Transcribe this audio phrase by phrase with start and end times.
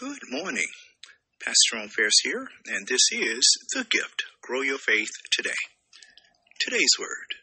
[0.00, 0.72] Good morning.
[1.44, 5.60] Pastor Ron Ferris here, and this is The Gift Grow Your Faith Today.
[6.58, 7.36] Today's word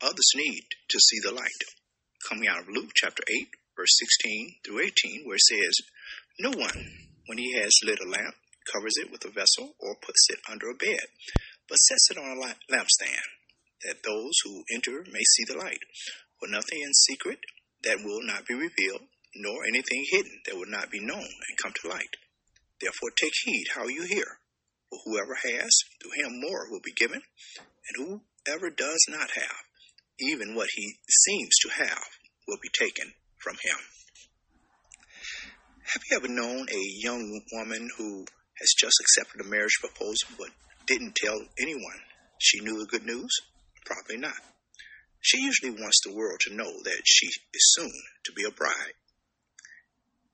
[0.00, 1.62] Others need to see the light.
[2.28, 5.74] Coming out of Luke chapter 8, verse 16 through 18, where it says,
[6.38, 8.36] No one, when he has lit a lamp,
[8.72, 11.10] covers it with a vessel or puts it under a bed,
[11.68, 13.26] but sets it on a lampstand,
[13.82, 15.82] that those who enter may see the light.
[16.38, 17.40] For nothing in secret
[17.82, 21.18] that will not be revealed, nor anything hidden that will not be known
[21.48, 22.16] and come to light.
[22.80, 24.38] Therefore take heed how you hear.
[24.90, 27.20] For whoever has, to him more will be given,
[27.60, 29.64] and whoever does not have,
[30.18, 30.94] even what he
[31.26, 32.04] seems to have,
[32.46, 33.78] will be taken from him.
[35.92, 38.26] Have you ever known a young woman who
[38.58, 40.50] has just accepted a marriage proposal but
[40.86, 42.00] didn't tell anyone
[42.38, 43.30] she knew the good news?
[43.84, 44.36] Probably not.
[45.20, 47.92] She usually wants the world to know that she is soon
[48.24, 48.94] to be a bride.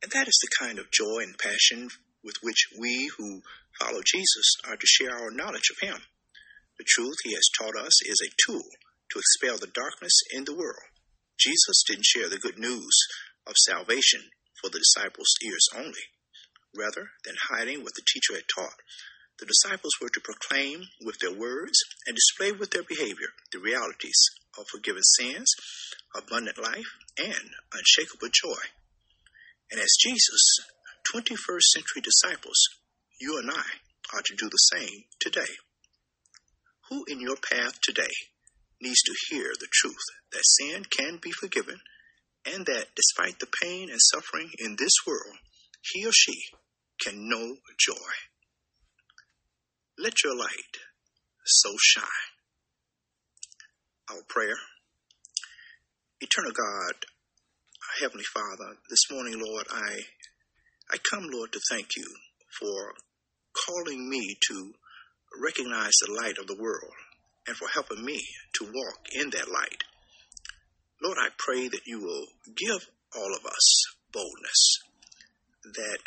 [0.05, 1.89] And that is the kind of joy and passion
[2.23, 3.41] with which we who
[3.81, 5.97] follow Jesus are to share our knowledge of Him.
[6.77, 8.69] The truth He has taught us is a tool
[9.11, 10.93] to expel the darkness in the world.
[11.41, 12.93] Jesus didn't share the good news
[13.47, 14.29] of salvation
[14.61, 16.13] for the disciples' ears only.
[16.77, 18.85] Rather than hiding what the teacher had taught,
[19.39, 24.21] the disciples were to proclaim with their words and display with their behavior the realities
[24.59, 25.51] of forgiven sins,
[26.15, 28.69] abundant life, and unshakable joy.
[29.71, 30.59] And as Jesus,
[31.13, 32.57] 21st century disciples,
[33.21, 33.65] you and I
[34.15, 35.53] are to do the same today.
[36.91, 38.13] Who in your path today
[38.81, 41.81] needs to hear the truth that sin can be forgiven
[42.45, 45.37] and that despite the pain and suffering in this world,
[45.81, 46.39] he or she
[47.03, 48.13] can know joy?
[49.99, 50.77] Let your light
[51.45, 52.05] so shine.
[54.11, 54.57] Our prayer.
[56.21, 56.95] Eternal God,
[58.01, 59.95] Heavenly Father, this morning, Lord, I
[60.91, 62.05] I come, Lord, to thank you
[62.59, 62.93] for
[63.67, 64.73] calling me to
[65.41, 66.93] recognize the light of the world
[67.47, 68.21] and for helping me
[68.55, 69.85] to walk in that light.
[71.05, 74.79] Lord, I pray that you will give all of us boldness,
[75.65, 76.01] that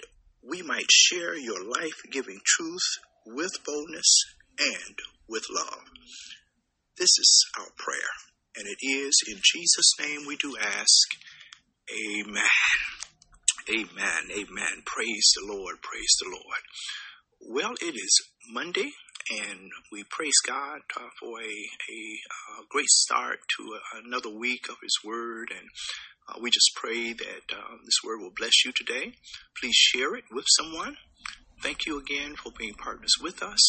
[0.44, 2.88] we might share your life giving truth
[3.26, 4.26] with boldness
[4.60, 4.96] and
[5.30, 5.84] with love.
[6.98, 8.14] This is our prayer,
[8.58, 11.08] and it is in Jesus' name we do ask.
[11.90, 12.44] Amen.
[13.70, 14.24] Amen.
[14.32, 14.84] Amen.
[14.86, 15.78] Praise the Lord.
[15.82, 16.62] Praise the Lord.
[17.40, 18.22] Well, it is
[18.52, 18.92] Monday,
[19.32, 22.00] and we praise God uh, for a, a,
[22.60, 25.48] a, great start to another week of His Word.
[25.58, 25.70] And
[26.28, 29.14] uh, we just pray that uh, this Word will bless you today.
[29.62, 30.98] Please share it with someone.
[31.64, 33.62] Thank you again for being partners with us.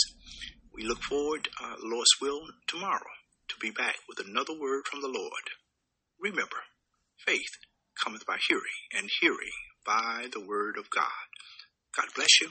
[0.74, 3.14] We look forward, uh, Lord's will, tomorrow
[3.48, 5.54] to be back with another word from the Lord.
[6.20, 6.66] Remember,
[7.24, 7.46] faith
[8.02, 8.62] cometh by hearing,
[8.96, 11.26] and hearing by the word of God.
[11.96, 12.50] God bless you.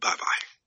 [0.00, 0.57] Bye bye.